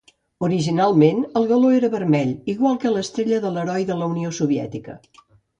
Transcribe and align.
Originalment, 0.45 1.19
el 1.41 1.45
galó 1.51 1.69
era 1.81 1.91
vermell, 1.97 2.33
igual 2.55 2.81
que 2.85 2.95
l'Estrella 2.97 3.43
d'Heroi 3.45 3.89
de 3.93 3.99
la 4.01 4.11
Unió 4.15 4.37
Soviètica. 4.43 5.01